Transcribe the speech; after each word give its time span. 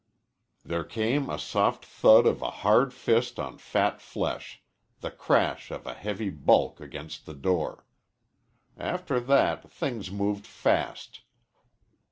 There 0.65 0.83
came 0.83 1.29
a 1.29 1.37
soft 1.37 1.85
thud 1.85 2.25
of 2.25 2.41
a 2.41 2.49
hard 2.49 2.91
fist 2.91 3.39
on 3.39 3.59
fat 3.59 4.01
flesh, 4.01 4.63
the 5.01 5.11
crash 5.11 5.69
of 5.69 5.85
a 5.85 5.93
heavy 5.93 6.31
bulk 6.31 6.79
against 6.81 7.27
the 7.27 7.35
door. 7.35 7.85
After 8.79 9.19
that 9.19 9.71
things 9.71 10.09
moved 10.09 10.47
fast. 10.47 11.21